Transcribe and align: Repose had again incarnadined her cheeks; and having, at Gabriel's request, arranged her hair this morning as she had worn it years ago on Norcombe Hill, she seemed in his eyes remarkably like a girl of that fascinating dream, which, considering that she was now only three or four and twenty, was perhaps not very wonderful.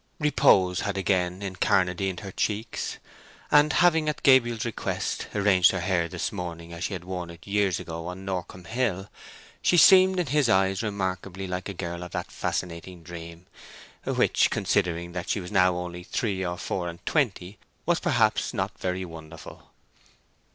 Repose 0.17 0.79
had 0.79 0.97
again 0.97 1.43
incarnadined 1.43 2.21
her 2.21 2.31
cheeks; 2.31 2.97
and 3.51 3.71
having, 3.71 4.09
at 4.09 4.23
Gabriel's 4.23 4.65
request, 4.65 5.27
arranged 5.35 5.69
her 5.69 5.79
hair 5.79 6.07
this 6.07 6.31
morning 6.31 6.73
as 6.73 6.85
she 6.85 6.93
had 6.93 7.03
worn 7.05 7.29
it 7.29 7.45
years 7.45 7.79
ago 7.79 8.07
on 8.07 8.25
Norcombe 8.25 8.65
Hill, 8.65 9.11
she 9.61 9.77
seemed 9.77 10.19
in 10.19 10.25
his 10.25 10.49
eyes 10.49 10.81
remarkably 10.81 11.45
like 11.45 11.69
a 11.69 11.73
girl 11.75 12.01
of 12.01 12.13
that 12.13 12.31
fascinating 12.31 13.03
dream, 13.03 13.45
which, 14.03 14.49
considering 14.49 15.11
that 15.11 15.29
she 15.29 15.39
was 15.39 15.51
now 15.51 15.75
only 15.75 16.01
three 16.03 16.43
or 16.43 16.57
four 16.57 16.87
and 16.89 17.05
twenty, 17.05 17.59
was 17.85 17.99
perhaps 17.99 18.55
not 18.55 18.79
very 18.79 19.05
wonderful. 19.05 19.69